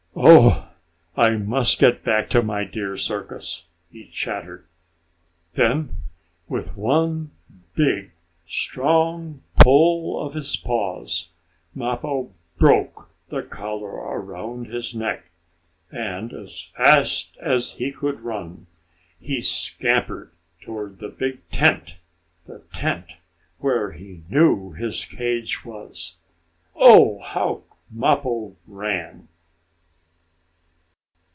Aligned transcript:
"Oh, 0.23 0.69
I 1.17 1.37
must 1.37 1.79
get 1.79 2.03
back 2.03 2.29
to 2.31 2.43
my 2.43 2.63
dear 2.65 2.95
circus!" 2.97 3.67
he 3.89 4.07
chattered. 4.07 4.65
Then, 5.53 5.95
with 6.49 6.75
one 6.77 7.31
big, 7.75 8.11
strong 8.45 9.41
pull 9.55 10.19
of 10.23 10.33
his 10.35 10.55
paws, 10.57 11.31
Mappo 11.73 12.31
broke 12.59 13.09
the 13.29 13.41
collar 13.41 13.89
around 13.89 14.67
his 14.67 14.93
neck, 14.93 15.31
and, 15.91 16.33
as 16.33 16.59
fast 16.59 17.35
as 17.37 17.73
he 17.75 17.91
could 17.91 18.19
run, 18.19 18.67
he 19.19 19.41
scampered 19.41 20.31
toward 20.61 20.99
the 20.99 21.09
big 21.09 21.49
tent 21.49 21.99
the 22.45 22.59
tent 22.73 23.13
where 23.59 23.93
he 23.93 24.23
knew 24.29 24.73
his 24.73 25.03
cage 25.05 25.63
was. 25.65 26.17
Oh, 26.75 27.19
how 27.19 27.63
Mappo 27.89 28.55
ran! 28.67 29.29